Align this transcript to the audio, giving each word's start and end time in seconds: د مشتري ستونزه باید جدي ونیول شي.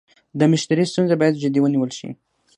د 0.39 0.41
مشتري 0.51 0.83
ستونزه 0.91 1.15
باید 1.21 1.39
جدي 1.43 1.59
ونیول 1.61 1.91
شي. 1.97 2.09